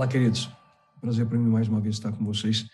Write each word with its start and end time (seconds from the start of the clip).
Olá, 0.00 0.08
queridos. 0.08 0.48
Prazer 0.98 1.26
para 1.26 1.36
mim 1.36 1.50
mais 1.50 1.68
uma 1.68 1.78
vez 1.78 1.96
estar 1.96 2.10
com 2.10 2.24
vocês. 2.24 2.66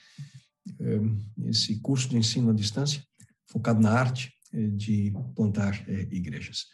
Esse 1.45 1.81
curso 1.81 2.09
de 2.09 2.17
ensino 2.17 2.51
à 2.51 2.55
distância, 2.55 3.03
focado 3.47 3.81
na 3.81 3.91
arte 3.91 4.33
eh, 4.53 4.69
de 4.69 5.13
plantar 5.35 5.75
eh, 5.89 6.07
igrejas. 6.13 6.67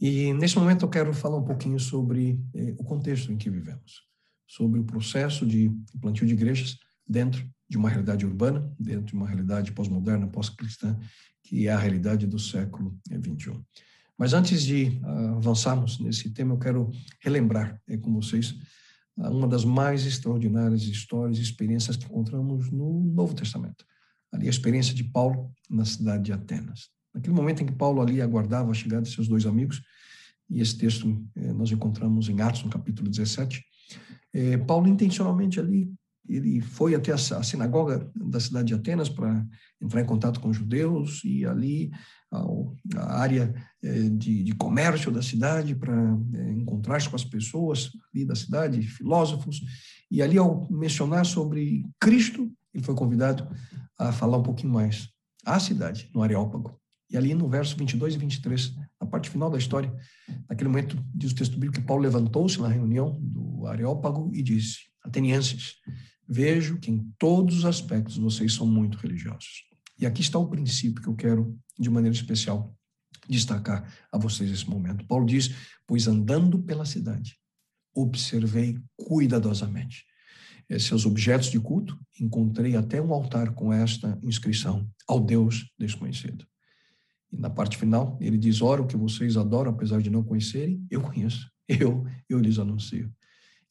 E 0.00 0.32
nesse 0.32 0.56
momento 0.56 0.86
eu 0.86 0.88
quero 0.88 1.12
falar 1.12 1.36
um 1.36 1.44
pouquinho 1.44 1.78
sobre 1.78 2.40
eh, 2.54 2.74
o 2.78 2.82
contexto 2.82 3.30
em 3.30 3.36
que 3.36 3.50
vivemos, 3.50 4.04
sobre 4.46 4.80
o 4.80 4.84
processo 4.84 5.44
de 5.44 5.70
plantio 6.00 6.26
de 6.26 6.32
igrejas 6.32 6.78
dentro 7.06 7.46
de 7.68 7.76
uma 7.76 7.90
realidade 7.90 8.24
urbana, 8.24 8.74
dentro 8.80 9.04
de 9.04 9.12
uma 9.12 9.26
realidade 9.26 9.70
pós-moderna, 9.70 10.26
pós-cristã, 10.26 10.98
que 11.42 11.68
é 11.68 11.72
a 11.72 11.78
realidade 11.78 12.26
do 12.26 12.38
século 12.38 12.98
XXI. 13.06 13.62
Mas 14.16 14.32
antes 14.32 14.62
de 14.62 14.98
avançarmos 15.36 16.00
nesse 16.00 16.30
tema, 16.30 16.54
eu 16.54 16.58
quero 16.58 16.90
relembrar 17.20 17.78
com 18.00 18.14
vocês 18.14 18.54
uma 19.16 19.46
das 19.46 19.64
mais 19.64 20.06
extraordinárias 20.06 20.82
histórias 20.82 21.38
e 21.38 21.42
experiências 21.42 21.96
que 21.96 22.04
encontramos 22.04 22.70
no 22.70 23.00
Novo 23.00 23.34
Testamento. 23.34 23.84
Ali 24.32 24.46
a 24.46 24.50
experiência 24.50 24.94
de 24.94 25.04
Paulo 25.04 25.52
na 25.70 25.84
cidade 25.84 26.24
de 26.24 26.32
Atenas. 26.32 26.88
Naquele 27.14 27.34
momento 27.34 27.62
em 27.62 27.66
que 27.66 27.72
Paulo 27.72 28.02
ali 28.02 28.20
aguardava 28.20 28.70
a 28.70 28.74
chegada 28.74 29.02
de 29.02 29.10
seus 29.10 29.28
dois 29.28 29.46
amigos, 29.46 29.80
e 30.50 30.60
esse 30.60 30.76
texto 30.76 31.24
eh, 31.36 31.52
nós 31.52 31.70
encontramos 31.70 32.28
em 32.28 32.40
Atos, 32.40 32.64
no 32.64 32.70
capítulo 32.70 33.08
17, 33.08 33.64
eh, 34.32 34.58
Paulo 34.58 34.88
intencionalmente 34.88 35.60
ali 35.60 35.90
ele 36.28 36.60
foi 36.60 36.94
até 36.94 37.12
a 37.12 37.42
sinagoga 37.42 38.10
da 38.14 38.40
cidade 38.40 38.68
de 38.68 38.74
Atenas 38.74 39.08
para 39.08 39.44
entrar 39.80 40.00
em 40.00 40.06
contato 40.06 40.40
com 40.40 40.52
judeus 40.52 41.22
e 41.24 41.44
ali 41.44 41.90
a 42.96 43.20
área 43.20 43.54
é, 43.82 44.08
de, 44.08 44.42
de 44.42 44.54
comércio 44.54 45.10
da 45.10 45.22
cidade 45.22 45.74
para 45.74 45.94
é, 46.34 46.52
encontrar-se 46.52 47.08
com 47.08 47.16
as 47.16 47.24
pessoas 47.24 47.90
ali 48.12 48.24
da 48.24 48.34
cidade, 48.34 48.82
filósofos. 48.82 49.60
E 50.10 50.22
ali, 50.22 50.38
ao 50.38 50.66
mencionar 50.70 51.24
sobre 51.26 51.86
Cristo, 52.00 52.50
ele 52.72 52.82
foi 52.82 52.94
convidado 52.94 53.48
a 53.98 54.12
falar 54.12 54.38
um 54.38 54.42
pouquinho 54.42 54.72
mais 54.72 55.08
à 55.44 55.60
cidade, 55.60 56.10
no 56.14 56.22
Areópago. 56.22 56.78
E 57.10 57.16
ali 57.16 57.34
no 57.34 57.48
verso 57.48 57.76
22 57.76 58.14
e 58.14 58.18
23, 58.18 58.74
na 59.00 59.06
parte 59.06 59.30
final 59.30 59.50
da 59.50 59.58
história, 59.58 59.94
naquele 60.48 60.68
momento, 60.68 60.98
diz 61.14 61.30
o 61.30 61.34
texto 61.34 61.52
bíblico 61.52 61.74
que 61.74 61.86
Paulo 61.86 62.02
levantou-se 62.02 62.60
na 62.60 62.68
reunião 62.68 63.16
do 63.20 63.66
Areópago 63.66 64.30
e 64.34 64.42
disse: 64.42 64.78
Atenienses, 65.04 65.74
Vejo 66.28 66.78
que 66.78 66.90
em 66.90 67.12
todos 67.18 67.58
os 67.58 67.64
aspectos 67.64 68.16
vocês 68.16 68.54
são 68.54 68.66
muito 68.66 68.98
religiosos. 68.98 69.64
E 69.98 70.06
aqui 70.06 70.22
está 70.22 70.38
o 70.38 70.48
princípio 70.48 71.02
que 71.02 71.08
eu 71.08 71.14
quero, 71.14 71.58
de 71.78 71.90
maneira 71.90 72.14
especial, 72.16 72.76
destacar 73.28 73.92
a 74.10 74.18
vocês 74.18 74.50
nesse 74.50 74.68
momento. 74.68 75.06
Paulo 75.06 75.26
diz: 75.26 75.50
Pois 75.86 76.06
andando 76.06 76.58
pela 76.62 76.84
cidade, 76.84 77.38
observei 77.94 78.78
cuidadosamente 78.96 80.04
seus 80.78 81.04
objetos 81.04 81.50
de 81.50 81.60
culto, 81.60 81.98
encontrei 82.20 82.76
até 82.76 83.00
um 83.00 83.12
altar 83.12 83.52
com 83.52 83.72
esta 83.72 84.18
inscrição: 84.22 84.88
Ao 85.06 85.20
Deus 85.20 85.70
desconhecido. 85.78 86.46
E 87.30 87.36
na 87.36 87.50
parte 87.50 87.76
final, 87.76 88.18
ele 88.20 88.38
diz: 88.38 88.62
Ora, 88.62 88.82
o 88.82 88.86
que 88.86 88.96
vocês 88.96 89.36
adoram, 89.36 89.72
apesar 89.72 90.00
de 90.00 90.10
não 90.10 90.22
conhecerem, 90.22 90.84
eu 90.90 91.00
conheço. 91.00 91.52
Eu, 91.66 92.04
eu 92.28 92.38
lhes 92.38 92.58
anuncio. 92.58 93.10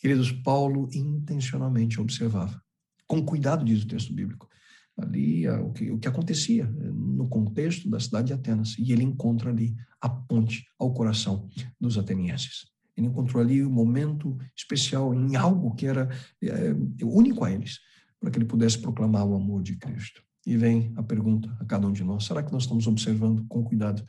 Queridos, 0.04 0.34
Paulo 0.34 0.90
intencionalmente 0.92 2.02
observava, 2.02 2.62
com 3.08 3.24
cuidado, 3.24 3.64
diz 3.64 3.84
o 3.84 3.88
texto 3.88 4.14
bíblico, 4.14 4.50
ali 4.98 5.48
o 5.48 5.72
que, 5.72 5.92
o 5.92 5.98
que 5.98 6.10
acontecia 6.10 6.66
eh, 6.66 6.92
no 6.92 7.30
contexto 7.30 7.90
da 7.90 8.02
cidade 8.02 8.28
de 8.28 8.34
Atenas, 8.34 8.76
e 8.78 8.92
ele 8.92 9.02
encontra 9.02 9.50
ali 9.50 9.74
a 10.02 10.10
ponte 10.10 10.66
ao 10.78 10.94
coração 10.94 11.48
dos 11.80 11.98
atenienses. 11.98 12.66
Ele 12.98 13.08
encontrou 13.08 13.42
ali 13.42 13.66
um 13.66 13.70
momento 13.70 14.38
especial 14.54 15.14
em 15.14 15.38
algo 15.38 15.74
que 15.74 15.86
era 15.86 16.10
é, 16.42 16.76
único 17.02 17.46
a 17.46 17.52
eles, 17.52 17.80
para 18.20 18.30
que 18.30 18.38
ele 18.38 18.46
pudesse 18.46 18.80
proclamar 18.80 19.26
o 19.26 19.36
amor 19.36 19.64
de 19.64 19.78
Cristo. 19.78 20.22
E 20.46 20.58
vem 20.58 20.92
a 20.98 21.02
pergunta 21.02 21.56
a 21.62 21.66
cada 21.66 21.88
um 21.88 21.94
de 21.94 22.04
nós: 22.04 22.26
será 22.26 22.44
que 22.44 22.52
nós 22.52 22.64
estamos 22.64 22.88
observando 22.88 23.46
com 23.48 23.64
cuidado 23.64 24.06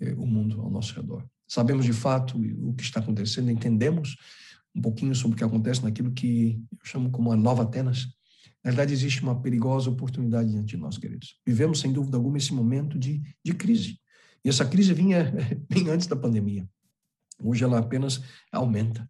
é, 0.00 0.12
o 0.12 0.26
mundo 0.26 0.60
ao 0.60 0.68
nosso 0.68 0.92
redor? 0.92 1.24
Sabemos 1.46 1.84
de 1.84 1.92
fato 1.92 2.36
o 2.36 2.74
que 2.74 2.82
está 2.82 2.98
acontecendo, 2.98 3.48
entendemos 3.48 4.16
um 4.74 4.80
pouquinho 4.80 5.14
sobre 5.14 5.34
o 5.34 5.38
que 5.38 5.44
acontece 5.44 5.82
naquilo 5.82 6.12
que 6.12 6.62
eu 6.72 6.78
chamo 6.84 7.10
como 7.10 7.32
a 7.32 7.36
nova 7.36 7.62
Atenas. 7.62 8.06
Na 8.62 8.70
verdade, 8.70 8.92
existe 8.92 9.22
uma 9.22 9.40
perigosa 9.40 9.90
oportunidade 9.90 10.50
diante 10.50 10.68
de 10.68 10.76
nós, 10.76 10.98
queridos. 10.98 11.36
Vivemos, 11.46 11.80
sem 11.80 11.92
dúvida 11.92 12.16
alguma, 12.16 12.38
esse 12.38 12.52
momento 12.52 12.98
de, 12.98 13.22
de 13.44 13.54
crise. 13.54 13.98
E 14.44 14.48
essa 14.48 14.64
crise 14.64 14.92
vinha 14.92 15.32
bem 15.68 15.88
antes 15.88 16.06
da 16.06 16.16
pandemia. 16.16 16.68
Hoje 17.42 17.64
ela 17.64 17.78
apenas 17.78 18.22
aumenta. 18.52 19.08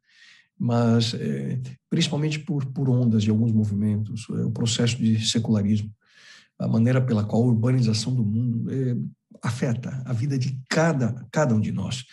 Mas, 0.58 1.14
é, 1.14 1.60
principalmente 1.88 2.38
por, 2.38 2.66
por 2.66 2.88
ondas 2.88 3.22
de 3.22 3.30
alguns 3.30 3.50
movimentos, 3.50 4.26
é, 4.30 4.44
o 4.44 4.50
processo 4.50 4.96
de 4.98 5.26
secularismo, 5.26 5.90
a 6.58 6.68
maneira 6.68 7.00
pela 7.00 7.24
qual 7.24 7.42
a 7.42 7.46
urbanização 7.46 8.14
do 8.14 8.22
mundo 8.22 8.70
é, 8.70 8.94
afeta 9.42 10.02
a 10.04 10.12
vida 10.12 10.38
de 10.38 10.60
cada, 10.68 11.26
cada 11.32 11.54
um 11.54 11.60
de 11.60 11.72
nós. 11.72 12.04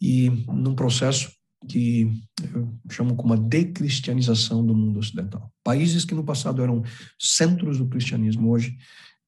E 0.00 0.30
num 0.46 0.74
processo 0.74 1.32
que 1.68 2.10
eu 2.54 2.72
chamo 2.90 3.14
como 3.14 3.34
a 3.34 3.36
decristianização 3.36 4.64
do 4.64 4.74
mundo 4.74 4.98
ocidental. 4.98 5.52
Países 5.62 6.04
que 6.04 6.14
no 6.14 6.24
passado 6.24 6.62
eram 6.62 6.82
centros 7.18 7.78
do 7.78 7.86
cristianismo, 7.86 8.50
hoje, 8.50 8.76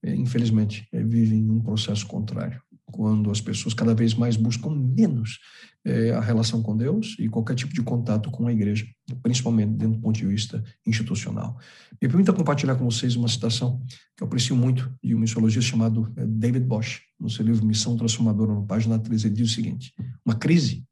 é, 0.02 0.14
infelizmente, 0.14 0.86
é, 0.92 1.02
vivem 1.02 1.48
um 1.50 1.60
processo 1.60 2.06
contrário, 2.06 2.60
quando 2.86 3.30
as 3.30 3.40
pessoas 3.40 3.74
cada 3.74 3.94
vez 3.94 4.14
mais 4.14 4.36
buscam 4.36 4.70
menos 4.70 5.38
é, 5.84 6.10
a 6.10 6.20
relação 6.20 6.62
com 6.62 6.76
Deus 6.76 7.16
e 7.18 7.28
qualquer 7.28 7.54
tipo 7.54 7.72
de 7.72 7.82
contato 7.82 8.30
com 8.30 8.46
a 8.46 8.52
igreja, 8.52 8.86
principalmente 9.22 9.72
dentro 9.72 9.96
do 9.96 10.00
ponto 10.00 10.16
de 10.16 10.26
vista 10.26 10.62
institucional. 10.86 11.58
Me 12.00 12.08
permita 12.08 12.32
compartilhar 12.32 12.76
com 12.76 12.84
vocês 12.84 13.16
uma 13.16 13.28
citação 13.28 13.82
que 14.16 14.22
eu 14.22 14.26
aprecio 14.26 14.56
muito 14.56 14.92
de 15.02 15.14
um 15.14 15.18
missiologista 15.18 15.70
chamado 15.70 16.12
David 16.16 16.66
Bosch, 16.66 17.00
no 17.18 17.30
seu 17.30 17.44
livro 17.44 17.64
Missão 17.64 17.96
Transformadora, 17.96 18.54
na 18.54 18.62
página 18.62 18.98
13, 18.98 19.28
ele 19.28 19.34
diz 19.36 19.50
o 19.50 19.54
seguinte: 19.54 19.94
uma 20.24 20.34
crise 20.34 20.84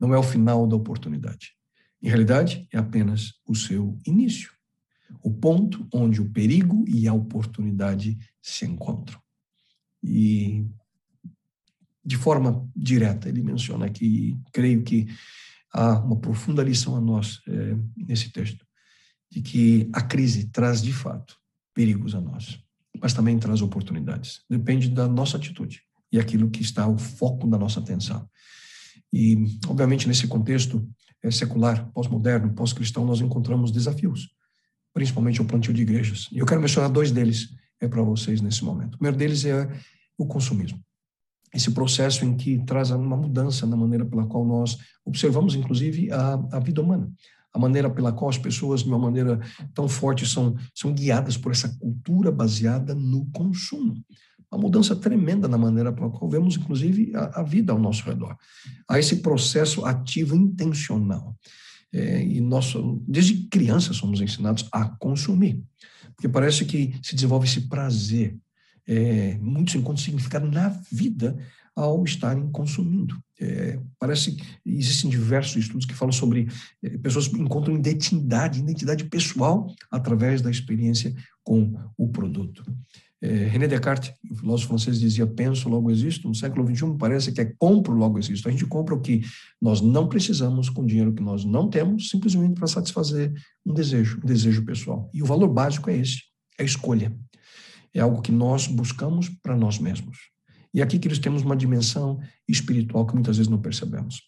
não 0.00 0.14
é 0.14 0.18
o 0.18 0.22
final 0.22 0.66
da 0.66 0.76
oportunidade. 0.76 1.52
Em 2.02 2.08
realidade, 2.08 2.68
é 2.72 2.78
apenas 2.78 3.34
o 3.46 3.54
seu 3.54 3.98
início, 4.06 4.52
o 5.22 5.30
ponto 5.32 5.86
onde 5.92 6.20
o 6.20 6.30
perigo 6.30 6.84
e 6.86 7.08
a 7.08 7.14
oportunidade 7.14 8.18
se 8.42 8.66
encontram. 8.66 9.18
E, 10.02 10.66
de 12.04 12.16
forma 12.16 12.68
direta, 12.76 13.28
ele 13.28 13.42
menciona 13.42 13.88
que, 13.88 14.38
creio 14.52 14.82
que 14.82 15.06
há 15.72 15.98
uma 15.98 16.16
profunda 16.16 16.62
lição 16.62 16.94
a 16.94 17.00
nós 17.00 17.40
é, 17.48 17.76
nesse 17.96 18.30
texto, 18.30 18.66
de 19.30 19.40
que 19.40 19.88
a 19.92 20.02
crise 20.02 20.48
traz, 20.48 20.82
de 20.82 20.92
fato, 20.92 21.36
perigos 21.72 22.14
a 22.14 22.20
nós, 22.20 22.62
mas 23.00 23.12
também 23.12 23.38
traz 23.38 23.62
oportunidades. 23.62 24.42
Depende 24.48 24.88
da 24.88 25.08
nossa 25.08 25.36
atitude 25.36 25.82
e 26.12 26.18
aquilo 26.18 26.50
que 26.50 26.62
está 26.62 26.86
o 26.86 26.96
foco 26.96 27.46
da 27.48 27.58
nossa 27.58 27.80
atenção. 27.80 28.28
E, 29.12 29.58
obviamente, 29.68 30.08
nesse 30.08 30.26
contexto 30.26 30.86
é, 31.22 31.30
secular, 31.30 31.90
pós-moderno, 31.92 32.52
pós-cristão, 32.52 33.04
nós 33.04 33.20
encontramos 33.20 33.70
desafios, 33.70 34.30
principalmente 34.92 35.40
o 35.40 35.44
plantio 35.44 35.72
de 35.72 35.82
igrejas. 35.82 36.28
E 36.32 36.38
eu 36.38 36.46
quero 36.46 36.60
mencionar 36.60 36.90
dois 36.90 37.10
deles 37.10 37.54
é 37.80 37.88
para 37.88 38.02
vocês 38.02 38.40
nesse 38.40 38.64
momento. 38.64 38.94
O 38.94 38.98
primeiro 38.98 39.16
deles 39.16 39.44
é 39.44 39.68
o 40.16 40.26
consumismo. 40.26 40.80
Esse 41.52 41.70
processo 41.70 42.24
em 42.24 42.36
que 42.36 42.58
traz 42.64 42.90
uma 42.90 43.16
mudança 43.16 43.66
na 43.66 43.76
maneira 43.76 44.04
pela 44.04 44.26
qual 44.26 44.44
nós 44.44 44.76
observamos, 45.04 45.54
inclusive, 45.54 46.10
a, 46.10 46.34
a 46.52 46.60
vida 46.60 46.82
humana 46.82 47.12
a 47.54 47.58
maneira 47.58 47.88
pela 47.88 48.12
qual 48.12 48.28
as 48.28 48.36
pessoas, 48.36 48.82
de 48.82 48.88
uma 48.88 48.98
maneira 48.98 49.38
tão 49.72 49.88
forte, 49.88 50.26
são, 50.26 50.56
são 50.74 50.92
guiadas 50.92 51.36
por 51.36 51.52
essa 51.52 51.68
cultura 51.78 52.32
baseada 52.32 52.96
no 52.96 53.26
consumo 53.26 53.94
uma 54.50 54.60
mudança 54.60 54.94
tremenda 54.94 55.48
na 55.48 55.58
maneira 55.58 55.92
pela 55.92 56.10
qual 56.10 56.30
vemos, 56.30 56.56
inclusive, 56.56 57.12
a, 57.14 57.40
a 57.40 57.42
vida 57.42 57.72
ao 57.72 57.78
nosso 57.78 58.04
redor. 58.04 58.36
Há 58.88 58.98
esse 58.98 59.16
processo 59.16 59.84
ativo 59.84 60.34
intencional. 60.36 61.36
É, 61.92 62.24
e 62.24 62.40
nós, 62.40 62.74
desde 63.06 63.46
criança, 63.48 63.92
somos 63.92 64.20
ensinados 64.20 64.68
a 64.72 64.84
consumir, 64.84 65.62
porque 66.14 66.28
parece 66.28 66.64
que 66.64 66.98
se 67.02 67.14
desenvolve 67.14 67.46
esse 67.46 67.62
prazer, 67.62 68.36
é, 68.86 69.38
muito 69.38 69.70
sem 69.70 69.80
encontra 69.80 70.02
significado 70.02 70.50
na 70.50 70.68
vida 70.90 71.36
ao 71.76 72.04
estarem 72.04 72.50
consumindo. 72.50 73.16
É, 73.40 73.80
parece 73.98 74.32
que 74.32 74.44
existem 74.64 75.10
diversos 75.10 75.56
estudos 75.56 75.84
que 75.84 75.94
falam 75.94 76.12
sobre 76.12 76.48
é, 76.82 76.96
pessoas 76.98 77.26
encontram 77.26 77.74
identidade, 77.74 78.60
identidade 78.60 79.04
pessoal 79.04 79.66
através 79.90 80.40
da 80.40 80.50
experiência 80.50 81.14
com 81.42 81.74
o 81.96 82.08
produto. 82.08 82.64
É, 83.24 83.46
René 83.46 83.66
Descartes, 83.66 84.12
o 84.30 84.34
filósofo 84.34 84.68
francês, 84.68 85.00
dizia: 85.00 85.26
penso, 85.26 85.66
logo 85.68 85.90
existo. 85.90 86.28
No 86.28 86.34
século 86.34 86.66
XXI, 86.66 86.94
parece 86.98 87.32
que 87.32 87.40
é 87.40 87.46
compro, 87.58 87.94
logo 87.94 88.18
existo. 88.18 88.46
A 88.46 88.50
gente 88.50 88.66
compra 88.66 88.94
o 88.94 89.00
que 89.00 89.22
nós 89.60 89.80
não 89.80 90.06
precisamos 90.06 90.68
com 90.68 90.84
dinheiro 90.84 91.14
que 91.14 91.22
nós 91.22 91.42
não 91.42 91.70
temos, 91.70 92.10
simplesmente 92.10 92.54
para 92.54 92.66
satisfazer 92.66 93.32
um 93.64 93.72
desejo, 93.72 94.20
um 94.22 94.26
desejo 94.26 94.62
pessoal. 94.64 95.10
E 95.14 95.22
o 95.22 95.26
valor 95.26 95.48
básico 95.48 95.88
é 95.88 95.96
esse: 95.96 96.24
é 96.58 96.62
a 96.62 96.66
escolha. 96.66 97.16
É 97.94 98.00
algo 98.00 98.20
que 98.20 98.32
nós 98.32 98.66
buscamos 98.66 99.30
para 99.42 99.56
nós 99.56 99.78
mesmos. 99.78 100.33
E 100.74 100.82
aqui 100.82 100.98
que 100.98 101.06
eles 101.06 101.20
temos 101.20 101.42
uma 101.42 101.56
dimensão 101.56 102.20
espiritual 102.48 103.06
que 103.06 103.14
muitas 103.14 103.36
vezes 103.36 103.50
não 103.50 103.60
percebemos. 103.60 104.20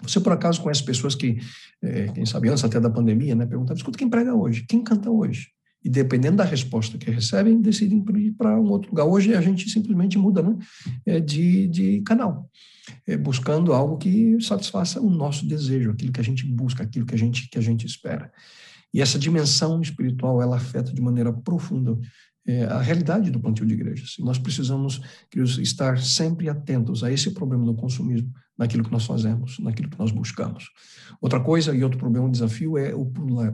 Você, 0.00 0.20
por 0.20 0.32
acaso, 0.32 0.62
conhece 0.62 0.84
pessoas 0.84 1.14
que, 1.14 1.38
é, 1.82 2.06
quem 2.08 2.24
sabe, 2.24 2.48
antes 2.48 2.64
até 2.64 2.80
da 2.80 2.88
pandemia, 2.88 3.34
né, 3.34 3.44
perguntavam, 3.44 3.76
escuta, 3.76 3.98
quem 3.98 4.08
prega 4.08 4.34
hoje? 4.34 4.64
Quem 4.68 4.82
canta 4.82 5.10
hoje? 5.10 5.48
E 5.84 5.90
dependendo 5.90 6.36
da 6.36 6.44
resposta 6.44 6.96
que 6.96 7.10
recebem, 7.10 7.60
decidem 7.60 8.04
ir 8.16 8.32
para 8.32 8.58
um 8.60 8.70
outro 8.70 8.90
lugar. 8.90 9.04
Hoje 9.04 9.34
a 9.34 9.40
gente 9.40 9.68
simplesmente 9.68 10.16
muda 10.16 10.42
né, 10.42 10.56
é, 11.04 11.20
de, 11.20 11.66
de 11.66 12.00
canal, 12.02 12.48
é, 13.06 13.16
buscando 13.16 13.72
algo 13.72 13.96
que 13.96 14.40
satisfaça 14.40 15.00
o 15.00 15.10
nosso 15.10 15.46
desejo, 15.46 15.90
aquilo 15.90 16.12
que 16.12 16.20
a 16.20 16.24
gente 16.24 16.46
busca, 16.46 16.84
aquilo 16.84 17.04
que 17.04 17.14
a 17.14 17.18
gente, 17.18 17.48
que 17.48 17.58
a 17.58 17.62
gente 17.62 17.84
espera. 17.84 18.32
E 18.94 19.00
essa 19.00 19.18
dimensão 19.18 19.80
espiritual, 19.80 20.40
ela 20.40 20.56
afeta 20.56 20.92
de 20.92 21.00
maneira 21.00 21.32
profunda 21.32 21.98
é, 22.46 22.64
a 22.64 22.80
realidade 22.80 23.30
do 23.30 23.40
plantio 23.40 23.66
de 23.66 23.74
igrejas. 23.74 24.16
E 24.18 24.22
nós 24.22 24.38
precisamos, 24.38 25.00
queridos, 25.30 25.58
estar 25.58 25.98
sempre 25.98 26.48
atentos 26.48 27.04
a 27.04 27.12
esse 27.12 27.30
problema 27.30 27.64
do 27.64 27.74
consumismo, 27.74 28.32
naquilo 28.58 28.84
que 28.84 28.92
nós 28.92 29.04
fazemos, 29.04 29.58
naquilo 29.58 29.88
que 29.88 29.98
nós 29.98 30.10
buscamos. 30.10 30.68
Outra 31.20 31.40
coisa 31.40 31.74
e 31.74 31.82
outro 31.82 31.98
problema, 31.98 32.26
um 32.26 32.30
desafio, 32.30 32.76
é 32.76 32.94
o 32.94 33.06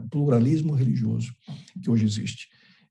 pluralismo 0.09 0.73
religioso 0.73 1.33
que 1.81 1.89
hoje 1.89 2.05
existe. 2.05 2.47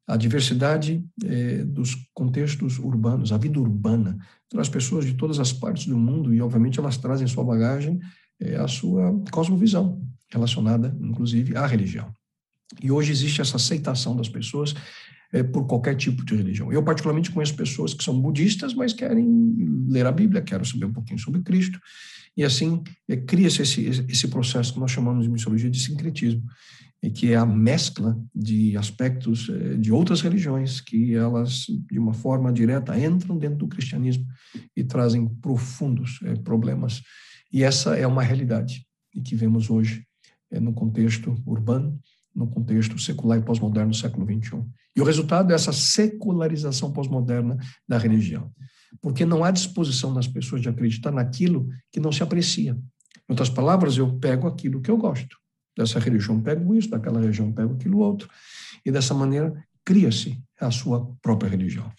A 0.07 0.17
diversidade 0.17 1.05
é, 1.25 1.65
dos 1.65 1.95
contextos 2.15 2.79
urbanos, 2.79 3.31
a 3.31 3.37
vida 3.37 3.61
urbana, 3.61 4.17
traz 4.49 4.69
pessoas 4.69 5.05
de 5.05 5.15
todas 5.15 5.39
as 5.39 5.53
partes 5.53 5.87
do 5.87 5.99
mundo 5.99 6.33
e, 6.33 6.41
obviamente, 6.41 6.79
elas 6.79 6.97
trazem 6.97 7.27
em 7.27 7.29
sua 7.29 7.45
bagagem 7.45 8.01
é, 8.41 8.57
a 8.57 8.67
sua 8.67 9.21
cosmovisão, 9.31 10.01
relacionada, 10.31 10.97
inclusive, 11.01 11.57
à 11.57 11.67
religião. 11.67 12.11
E 12.83 12.91
hoje 12.91 13.13
existe 13.13 13.41
essa 13.41 13.57
aceitação 13.57 14.17
das 14.17 14.29
pessoas 14.29 14.75
é, 15.33 15.43
por 15.43 15.67
qualquer 15.67 15.95
tipo 15.95 16.25
de 16.25 16.35
religião. 16.35 16.73
Eu, 16.73 16.83
particularmente, 16.83 17.31
conheço 17.31 17.55
pessoas 17.55 17.95
que 17.95 18.05
são 18.05 18.21
budistas, 18.21 18.75
mas 18.75 18.93
querem 18.93 19.27
ler 19.89 20.07
a 20.07 20.13
Bíblia, 20.13 20.43
querem 20.43 20.65
saber 20.65 20.87
um 20.87 20.93
pouquinho 20.93 21.19
sobre 21.19 21.43
Cristo, 21.43 21.79
e 22.37 22.45
assim 22.45 22.83
é, 23.09 23.17
cria-se 23.17 23.63
esse, 23.63 24.07
esse 24.09 24.29
processo 24.29 24.73
que 24.73 24.81
nós 24.81 24.91
chamamos 24.91 25.25
de 25.25 25.31
missologia 25.31 25.71
de 25.71 25.79
sincretismo, 25.79 26.43
e 27.03 27.11
que 27.11 27.33
é 27.33 27.37
a 27.37 27.47
mescla 27.47 28.21
de 28.35 28.77
aspectos 28.77 29.49
é, 29.49 29.77
de 29.77 29.93
outras 29.93 30.21
religiões 30.21 30.81
que 30.81 31.15
elas, 31.15 31.67
de 31.91 31.99
uma 31.99 32.13
forma 32.13 32.53
direta, 32.53 32.99
entram 32.99 33.39
dentro 33.39 33.59
do 33.59 33.69
cristianismo 33.69 34.27
e 34.77 34.83
trazem 34.83 35.29
profundos 35.29 36.19
é, 36.25 36.35
problemas. 36.35 37.03
E 37.53 37.63
essa 37.63 37.97
é 37.97 38.07
uma 38.07 38.23
realidade 38.23 38.85
que 39.25 39.35
vemos 39.35 39.71
hoje 39.71 40.05
é, 40.51 40.59
no 40.59 40.73
contexto 40.73 41.37
urbano, 41.47 41.99
no 42.39 42.47
contexto 42.47 42.97
secular 43.01 43.37
e 43.39 43.43
pós-moderno 43.43 43.91
do 43.91 43.97
século 43.97 44.25
XXI. 44.25 44.65
E 44.95 45.01
o 45.01 45.05
resultado 45.05 45.51
é 45.51 45.55
essa 45.57 45.73
secularização 45.73 46.93
pós-moderna 46.93 47.59
da 47.87 47.99
religião. 47.99 48.53
Porque 49.03 49.27
não 49.27 49.43
há 49.43 49.51
disposição 49.51 50.15
nas 50.15 50.29
pessoas 50.29 50.63
de 50.63 50.69
acreditar 50.69 51.11
naquilo 51.11 51.69
que 51.91 51.99
não 51.99 52.13
se 52.13 52.23
aprecia. 52.23 52.73
Em 52.73 53.33
outras 53.33 53.51
palavras, 53.51 53.97
eu 53.97 54.17
pego 54.19 54.47
aquilo 54.47 54.81
que 54.81 54.91
eu 54.91 54.97
gosto. 54.97 55.37
Dessa 55.77 55.99
religião 55.99 56.41
pego 56.41 56.75
isso, 56.77 56.89
daquela 56.89 57.21
religião 57.21 57.53
pego 57.53 57.75
aquilo 57.75 57.99
outro. 57.99 58.29
E 58.87 58.93
dessa 58.93 59.13
maneira 59.13 59.53
cria-se 59.85 60.41
a 60.61 60.71
sua 60.71 61.13
própria 61.21 61.51
religião. 61.51 61.91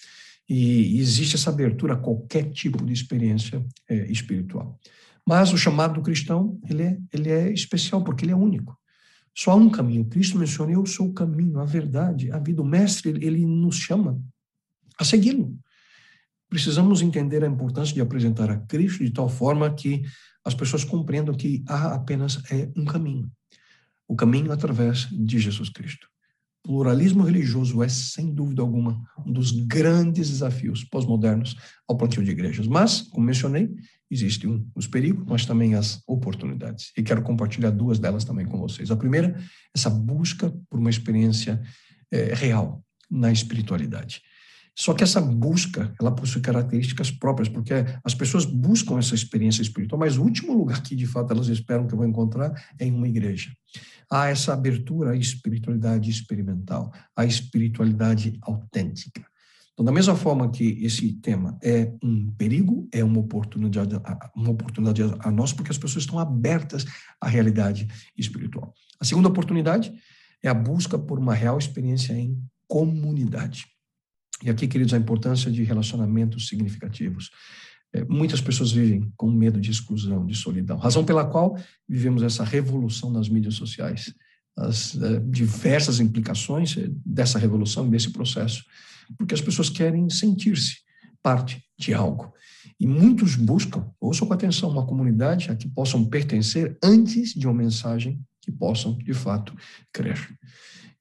E 0.47 0.97
existe 0.97 1.35
essa 1.35 1.49
abertura 1.49 1.93
a 1.95 1.97
qualquer 1.97 2.49
tipo 2.51 2.83
de 2.83 2.93
experiência 2.93 3.63
é, 3.89 4.09
espiritual. 4.09 4.79
Mas 5.27 5.51
o 5.51 5.57
chamado 5.57 5.95
do 5.95 6.01
cristão, 6.01 6.59
ele 6.67 6.83
é, 6.83 6.97
ele 7.13 7.29
é 7.29 7.51
especial, 7.51 8.03
porque 8.03 8.23
ele 8.23 8.31
é 8.31 8.35
único. 8.35 8.78
Só 9.39 9.51
há 9.51 9.55
um 9.55 9.69
caminho. 9.69 10.03
Cristo 10.03 10.37
menciona: 10.37 10.73
Eu 10.73 10.85
sou 10.85 11.07
o 11.07 11.13
caminho, 11.13 11.61
a 11.61 11.65
verdade, 11.65 12.29
a 12.29 12.37
vida. 12.37 12.61
O 12.61 12.65
Mestre, 12.65 13.11
ele 13.25 13.45
nos 13.45 13.77
chama 13.77 14.21
a 14.97 15.05
segui-lo. 15.05 15.57
Precisamos 16.49 17.01
entender 17.01 17.41
a 17.41 17.47
importância 17.47 17.95
de 17.95 18.01
apresentar 18.01 18.49
a 18.51 18.57
Cristo 18.57 19.01
de 19.01 19.11
tal 19.11 19.29
forma 19.29 19.73
que 19.73 20.03
as 20.43 20.53
pessoas 20.53 20.83
compreendam 20.83 21.33
que 21.33 21.63
há 21.69 21.95
apenas 21.95 22.43
é 22.51 22.69
um 22.75 22.83
caminho. 22.83 23.31
O 24.05 24.13
caminho 24.13 24.51
através 24.51 25.07
de 25.09 25.39
Jesus 25.39 25.69
Cristo. 25.69 26.09
Pluralismo 26.63 27.23
religioso 27.23 27.81
é, 27.81 27.89
sem 27.89 28.33
dúvida 28.33 28.61
alguma, 28.61 29.01
um 29.25 29.31
dos 29.31 29.51
grandes 29.51 30.29
desafios 30.29 30.83
pós-modernos 30.83 31.55
ao 31.87 31.97
plantio 31.97 32.23
de 32.23 32.31
igrejas. 32.31 32.67
Mas, 32.67 33.01
como 33.01 33.25
mencionei, 33.25 33.69
existem 34.11 34.65
os 34.75 34.87
perigos, 34.87 35.25
mas 35.27 35.45
também 35.45 35.75
as 35.75 36.01
oportunidades. 36.07 36.91
E 36.97 37.03
quero 37.03 37.21
compartilhar 37.21 37.71
duas 37.71 37.99
delas 37.99 38.25
também 38.25 38.45
com 38.45 38.59
vocês. 38.59 38.91
A 38.91 38.95
primeira, 38.95 39.39
essa 39.75 39.89
busca 39.89 40.53
por 40.69 40.79
uma 40.79 40.89
experiência 40.89 41.61
é, 42.11 42.33
real 42.33 42.83
na 43.09 43.31
espiritualidade. 43.31 44.21
Só 44.75 44.93
que 44.93 45.03
essa 45.03 45.19
busca, 45.19 45.93
ela 45.99 46.11
possui 46.11 46.41
características 46.41 47.11
próprias, 47.11 47.49
porque 47.49 47.73
as 48.03 48.15
pessoas 48.15 48.45
buscam 48.45 48.97
essa 48.97 49.15
experiência 49.15 49.61
espiritual, 49.61 49.99
mas 49.99 50.17
o 50.17 50.23
último 50.23 50.53
lugar 50.53 50.81
que 50.81 50.95
de 50.95 51.05
fato 51.05 51.33
elas 51.33 51.47
esperam 51.47 51.87
que 51.87 51.95
vão 51.95 52.07
encontrar 52.07 52.53
é 52.79 52.85
em 52.85 52.93
uma 52.93 53.07
igreja. 53.07 53.51
Há 54.09 54.29
essa 54.29 54.53
abertura 54.53 55.11
à 55.11 55.15
espiritualidade 55.15 56.09
experimental, 56.09 56.91
à 57.15 57.25
espiritualidade 57.25 58.37
autêntica. 58.41 59.23
Então, 59.73 59.85
da 59.85 59.93
mesma 59.93 60.13
forma 60.13 60.51
que 60.51 60.77
esse 60.83 61.13
tema 61.21 61.57
é 61.63 61.93
um 62.03 62.29
perigo, 62.31 62.89
é 62.91 63.01
uma 63.01 63.19
oportunidade, 63.19 63.95
uma 64.35 64.49
oportunidade 64.49 65.01
a 65.19 65.31
nós, 65.31 65.53
porque 65.53 65.71
as 65.71 65.77
pessoas 65.77 66.03
estão 66.03 66.19
abertas 66.19 66.85
à 67.21 67.29
realidade 67.29 67.87
espiritual. 68.17 68.73
A 68.99 69.05
segunda 69.05 69.29
oportunidade 69.29 69.93
é 70.43 70.49
a 70.49 70.53
busca 70.53 70.99
por 70.99 71.17
uma 71.17 71.33
real 71.33 71.57
experiência 71.57 72.11
em 72.11 72.37
comunidade. 72.67 73.67
E 74.43 74.49
aqui, 74.49 74.67
queridos, 74.67 74.93
a 74.93 74.97
importância 74.97 75.51
de 75.51 75.63
relacionamentos 75.63 76.47
significativos. 76.47 77.29
É, 77.93 78.03
muitas 78.05 78.39
pessoas 78.39 78.71
vivem 78.71 79.11
com 79.17 79.31
medo 79.31 79.59
de 79.59 79.71
exclusão, 79.71 80.25
de 80.25 80.35
solidão, 80.35 80.77
razão 80.77 81.03
pela 81.03 81.25
qual 81.25 81.57
vivemos 81.87 82.21
essa 82.21 82.43
revolução 82.43 83.09
nas 83.09 83.27
mídias 83.27 83.55
sociais, 83.55 84.13
as 84.55 84.95
é, 85.01 85.19
diversas 85.21 85.99
implicações 85.99 86.77
é, 86.77 86.87
dessa 87.03 87.39
revolução, 87.39 87.89
desse 87.89 88.11
processo 88.11 88.63
porque 89.17 89.33
as 89.33 89.41
pessoas 89.41 89.69
querem 89.69 90.09
sentir-se 90.09 90.77
parte 91.21 91.63
de 91.77 91.93
algo. 91.93 92.33
E 92.79 92.87
muitos 92.87 93.35
buscam, 93.35 93.89
ouçam 93.99 94.27
com 94.27 94.33
atenção, 94.33 94.69
uma 94.69 94.85
comunidade 94.85 95.49
a 95.49 95.55
que 95.55 95.67
possam 95.67 96.05
pertencer 96.05 96.77
antes 96.83 97.33
de 97.33 97.45
uma 97.45 97.53
mensagem 97.53 98.21
que 98.41 98.51
possam, 98.51 98.97
de 98.97 99.13
fato, 99.13 99.55
crer. 99.91 100.17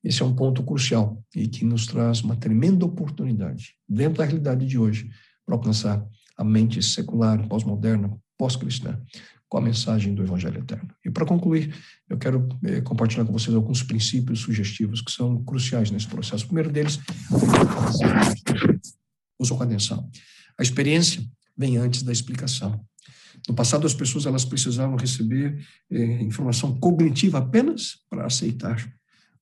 Esse 0.03 0.23
é 0.23 0.25
um 0.25 0.35
ponto 0.35 0.63
crucial 0.63 1.23
e 1.35 1.49
que 1.49 1.65
nos 1.65 1.87
traz 1.87 2.21
uma 2.23 2.37
tremenda 2.37 2.85
oportunidade, 2.85 3.75
dentro 3.89 4.19
da 4.19 4.25
realidade 4.25 4.67
de 4.67 4.79
hoje, 4.79 5.11
para 5.45 5.55
alcançar 5.55 6.05
a 6.37 6.45
mente 6.45 6.81
secular, 6.83 7.47
pós-moderna, 7.49 8.17
pós-cristã, 8.37 9.01
com 9.49 9.59
a 9.59 9.61
mensagem 9.61 10.15
do 10.15 10.23
Evangelho 10.23 10.61
Eterno. 10.61 10.89
E 11.05 11.11
para 11.11 11.25
concluir, 11.25 11.75
eu 12.09 12.19
quero 12.19 12.49
eh, 12.65 12.81
compartilhar 12.83 13.25
com 13.25 13.33
vocês 13.33 13.57
alguns 13.57 13.83
princípios 13.83 14.41
sugestivos 14.41 15.01
que 15.01 15.11
são 15.11 15.43
cruciais 15.43 15.91
nesse 15.91 16.07
processo. 16.07 16.45
O 16.45 16.49
primeiro 16.49 16.71
deles, 16.71 17.01
usam 19.41 19.57
com 19.57 19.63
atenção. 19.63 20.09
A 20.59 20.63
experiência 20.63 21.25
vem 21.57 21.79
antes 21.79 22.03
da 22.03 22.13
explicação. 22.13 22.85
No 23.49 23.55
passado, 23.55 23.87
as 23.87 23.95
pessoas 23.95 24.27
elas 24.27 24.45
precisavam 24.45 24.97
receber 24.97 25.65
eh, 25.91 26.23
informação 26.23 26.79
cognitiva 26.79 27.39
apenas 27.39 27.99
para 28.11 28.27
aceitar 28.27 28.87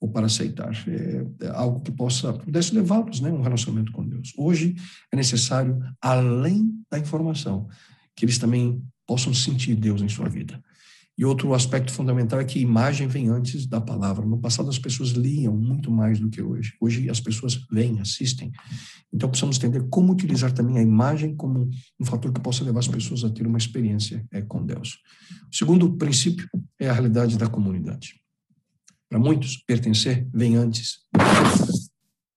ou 0.00 0.08
para 0.10 0.26
aceitar 0.26 0.72
é, 0.88 1.48
algo 1.54 1.80
que 1.80 1.90
possa 1.90 2.32
pudesse 2.32 2.74
levá-los, 2.74 3.20
né, 3.20 3.30
um 3.30 3.42
relacionamento 3.42 3.92
com 3.92 4.06
Deus. 4.06 4.32
Hoje 4.36 4.74
é 5.12 5.16
necessário, 5.16 5.78
além 6.00 6.70
da 6.90 6.98
informação, 6.98 7.68
que 8.14 8.24
eles 8.24 8.38
também 8.38 8.82
possam 9.06 9.32
sentir 9.32 9.74
Deus 9.74 10.02
em 10.02 10.08
sua 10.08 10.28
vida. 10.28 10.62
E 11.18 11.24
outro 11.24 11.54
aspecto 11.54 11.90
fundamental 11.90 12.38
é 12.38 12.44
que 12.44 12.58
a 12.58 12.62
imagem 12.62 13.08
vem 13.08 13.28
antes 13.28 13.66
da 13.66 13.80
palavra. 13.80 14.26
No 14.26 14.38
passado, 14.38 14.68
as 14.68 14.78
pessoas 14.78 15.10
liam 15.10 15.56
muito 15.56 15.90
mais 15.90 16.20
do 16.20 16.28
que 16.28 16.42
hoje. 16.42 16.74
Hoje, 16.78 17.08
as 17.08 17.20
pessoas 17.20 17.64
veem, 17.72 18.00
assistem. 18.00 18.52
Então, 19.10 19.30
precisamos 19.30 19.56
entender 19.56 19.86
como 19.88 20.12
utilizar 20.12 20.52
também 20.52 20.76
a 20.76 20.82
imagem 20.82 21.34
como 21.34 21.70
um 21.98 22.04
fator 22.04 22.30
que 22.30 22.40
possa 22.40 22.62
levar 22.64 22.80
as 22.80 22.88
pessoas 22.88 23.24
a 23.24 23.30
ter 23.30 23.46
uma 23.46 23.56
experiência 23.56 24.26
é, 24.30 24.42
com 24.42 24.64
Deus. 24.64 24.98
O 25.50 25.56
segundo 25.56 25.90
princípio 25.96 26.46
é 26.78 26.90
a 26.90 26.92
realidade 26.92 27.38
da 27.38 27.48
comunidade. 27.48 28.20
Para 29.08 29.18
muitos, 29.18 29.56
pertencer 29.56 30.28
vem 30.32 30.56
antes. 30.56 30.98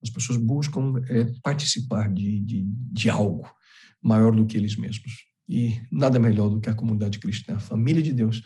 As 0.01 0.09
pessoas 0.09 0.37
buscam 0.37 0.93
é, 1.09 1.25
participar 1.43 2.11
de, 2.13 2.39
de, 2.39 2.63
de 2.65 3.09
algo 3.09 3.49
maior 4.01 4.33
do 4.33 4.45
que 4.45 4.55
eles 4.57 4.75
mesmos. 4.75 5.29
E 5.51 5.81
nada 5.91 6.19
melhor 6.19 6.47
do 6.47 6.61
que 6.61 6.69
a 6.69 6.75
comunidade 6.75 7.17
cristã, 7.17 7.55
a 7.55 7.59
família 7.59 8.03
de 8.03 8.13
Deus, 8.13 8.43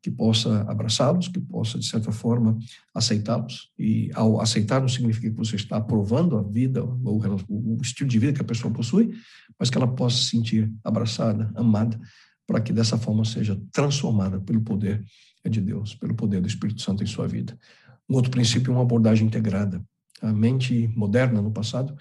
que 0.00 0.08
possa 0.08 0.60
abraçá-los, 0.70 1.26
que 1.26 1.40
possa, 1.40 1.80
de 1.80 1.84
certa 1.84 2.12
forma, 2.12 2.56
aceitá-los. 2.94 3.72
E 3.76 4.08
ao 4.14 4.40
aceitar 4.40 4.80
não 4.80 4.88
significa 4.88 5.28
que 5.28 5.36
você 5.36 5.56
está 5.56 5.78
aprovando 5.78 6.36
a 6.36 6.42
vida, 6.42 6.84
ou 6.84 7.20
o 7.48 7.78
estilo 7.82 8.08
de 8.08 8.20
vida 8.20 8.32
que 8.32 8.40
a 8.40 8.44
pessoa 8.44 8.72
possui, 8.72 9.10
mas 9.58 9.68
que 9.68 9.76
ela 9.76 9.92
possa 9.92 10.16
se 10.16 10.30
sentir 10.30 10.72
abraçada, 10.84 11.50
amada, 11.56 12.00
para 12.46 12.60
que 12.60 12.72
dessa 12.72 12.98
forma 12.98 13.24
seja 13.24 13.60
transformada 13.72 14.40
pelo 14.40 14.60
poder 14.60 15.04
de 15.48 15.60
Deus, 15.60 15.94
pelo 15.94 16.14
poder 16.14 16.40
do 16.40 16.48
Espírito 16.48 16.82
Santo 16.82 17.02
em 17.02 17.06
sua 17.06 17.26
vida. 17.26 17.58
Um 18.08 18.14
outro 18.14 18.30
princípio 18.30 18.70
é 18.70 18.74
uma 18.74 18.82
abordagem 18.82 19.26
integrada. 19.26 19.82
A 20.22 20.32
mente 20.32 20.88
moderna, 20.96 21.42
no 21.42 21.50
passado, 21.50 21.94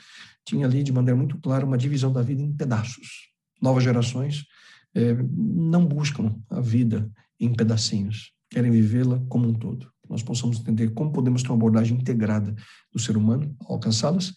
tinha 0.45 0.65
ali 0.65 0.83
de 0.83 0.91
maneira 0.91 1.17
muito 1.17 1.37
clara 1.39 1.65
uma 1.65 1.77
divisão 1.77 2.11
da 2.11 2.21
vida 2.21 2.41
em 2.41 2.51
pedaços 2.51 3.33
novas 3.63 3.85
gerações 3.85 4.45
é, 4.93 5.15
não 5.31 5.85
buscam 5.85 6.35
a 6.49 6.59
vida 6.59 7.09
em 7.39 7.53
pedacinhos, 7.53 8.33
querem 8.49 8.69
vivê-la 8.69 9.23
como 9.29 9.47
um 9.47 9.53
todo. 9.53 9.89
Nós 10.09 10.21
possamos 10.21 10.59
entender 10.59 10.89
como 10.89 11.13
podemos 11.13 11.41
ter 11.41 11.49
uma 11.49 11.55
abordagem 11.55 11.97
integrada 11.97 12.53
do 12.91 12.99
ser 12.99 13.15
humano 13.15 13.55
alcançá-las. 13.61 14.33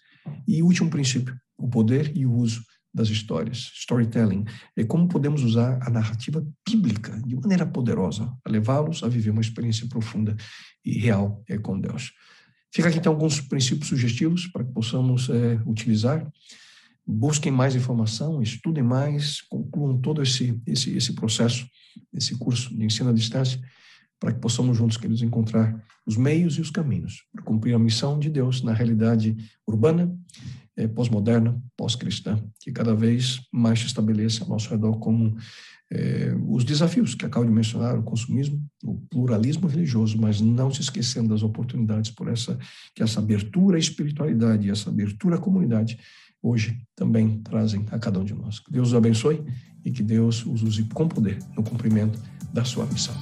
E 0.46 0.62
último 0.62 0.88
princípio, 0.88 1.36
o 1.58 1.68
poder 1.68 2.16
e 2.16 2.24
o 2.24 2.32
uso 2.32 2.62
das 2.96 3.10
histórias, 3.10 3.70
storytelling, 3.74 4.44
é 4.74 4.82
como 4.82 5.06
podemos 5.06 5.42
usar 5.42 5.78
a 5.82 5.90
narrativa 5.90 6.44
bíblica 6.66 7.20
de 7.26 7.36
maneira 7.36 7.66
poderosa 7.66 8.34
a 8.42 8.50
levá-los 8.50 9.02
a 9.02 9.08
viver 9.08 9.30
uma 9.30 9.42
experiência 9.42 9.86
profunda 9.86 10.34
e 10.82 10.98
real 10.98 11.44
é, 11.46 11.58
com 11.58 11.78
Deus. 11.78 12.12
Fica 12.72 12.88
aqui 12.88 12.98
então 12.98 13.12
alguns 13.12 13.38
princípios 13.40 13.88
sugestivos 13.88 14.46
para 14.46 14.64
que 14.64 14.72
possamos 14.72 15.28
é, 15.28 15.60
utilizar. 15.66 16.26
Busquem 17.06 17.52
mais 17.52 17.76
informação, 17.76 18.42
estudem 18.42 18.82
mais, 18.82 19.42
concluam 19.42 20.00
todo 20.00 20.22
esse, 20.22 20.60
esse, 20.66 20.96
esse 20.96 21.12
processo, 21.12 21.66
esse 22.14 22.34
curso 22.36 22.74
de 22.74 22.82
ensino 22.82 23.10
à 23.10 23.12
distância, 23.12 23.60
para 24.18 24.32
que 24.32 24.40
possamos 24.40 24.76
juntos, 24.76 24.96
queridos, 24.96 25.22
encontrar 25.22 25.84
os 26.06 26.16
meios 26.16 26.56
e 26.56 26.62
os 26.62 26.70
caminhos 26.70 27.24
para 27.30 27.42
cumprir 27.42 27.74
a 27.74 27.78
missão 27.78 28.18
de 28.18 28.30
Deus 28.30 28.62
na 28.62 28.72
realidade 28.72 29.36
urbana, 29.66 30.16
é, 30.76 30.86
pós-moderna, 30.86 31.60
pós-cristã, 31.76 32.42
que 32.60 32.70
cada 32.70 32.94
vez 32.94 33.40
mais 33.52 33.80
se 33.80 33.86
estabeleça 33.86 34.44
ao 34.44 34.50
nosso 34.50 34.68
redor 34.70 34.98
como 34.98 35.36
é, 35.90 36.34
os 36.48 36.64
desafios 36.64 37.14
que 37.14 37.24
acabo 37.24 37.46
de 37.46 37.52
mencionar, 37.52 37.98
o 37.98 38.02
consumismo, 38.02 38.60
o 38.84 38.94
pluralismo 39.08 39.68
religioso, 39.68 40.20
mas 40.20 40.40
não 40.40 40.70
se 40.70 40.80
esquecendo 40.80 41.28
das 41.28 41.42
oportunidades 41.42 42.10
por 42.10 42.28
essa 42.28 42.58
que 42.94 43.02
essa 43.02 43.20
abertura 43.20 43.76
à 43.76 43.78
espiritualidade, 43.78 44.70
essa 44.70 44.90
abertura 44.90 45.36
à 45.36 45.38
comunidade 45.38 45.98
hoje 46.42 46.78
também 46.94 47.40
trazem 47.42 47.84
a 47.90 47.98
cada 47.98 48.20
um 48.20 48.24
de 48.24 48.34
nós. 48.34 48.58
Que 48.58 48.72
Deus 48.72 48.88
os 48.88 48.94
abençoe 48.94 49.42
e 49.84 49.90
que 49.90 50.02
Deus 50.02 50.44
os 50.44 50.62
use 50.62 50.84
com 50.84 51.08
poder 51.08 51.38
no 51.56 51.62
cumprimento 51.62 52.20
da 52.52 52.64
sua 52.64 52.86
missão. 52.86 53.14